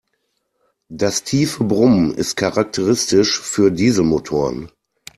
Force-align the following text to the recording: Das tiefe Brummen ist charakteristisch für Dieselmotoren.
Das 0.89 1.25
tiefe 1.25 1.63
Brummen 1.63 2.11
ist 2.15 2.35
charakteristisch 2.35 3.39
für 3.39 3.69
Dieselmotoren. 3.69 4.71